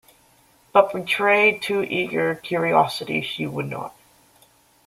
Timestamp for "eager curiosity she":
1.83-3.45